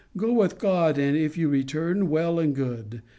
[0.17, 3.03] Go with God, and if you return, well and good.